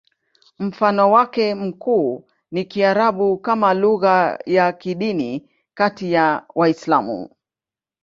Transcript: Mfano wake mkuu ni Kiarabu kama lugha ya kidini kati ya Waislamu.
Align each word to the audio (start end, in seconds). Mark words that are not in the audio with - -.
Mfano 0.59 1.11
wake 1.11 1.55
mkuu 1.55 2.25
ni 2.51 2.65
Kiarabu 2.65 3.37
kama 3.37 3.73
lugha 3.73 4.39
ya 4.45 4.71
kidini 4.73 5.49
kati 5.73 6.11
ya 6.11 6.45
Waislamu. 6.55 7.29